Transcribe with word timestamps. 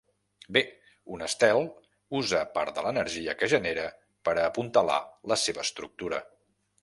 Bé, 0.55 0.61
un 1.17 1.23
estel 1.25 1.59
usa 2.21 2.39
part 2.55 2.79
de 2.79 2.85
l'energia 2.87 3.37
que 3.41 3.51
genera 3.53 3.85
per 4.29 4.35
a 4.37 4.49
apuntalar 4.53 4.99
la 5.33 5.41
seva 5.47 5.67
estructura. 5.69 6.23